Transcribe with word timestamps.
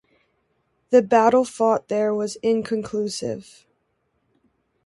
The 0.89 1.03
battle 1.03 1.45
fought 1.45 1.87
there 1.87 2.11
was 2.11 2.35
inconclusive. 2.37 3.67